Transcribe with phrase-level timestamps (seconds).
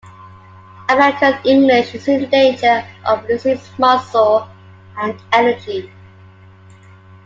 [0.89, 4.49] American English is in danger of losing its muscle
[4.99, 5.91] and energy.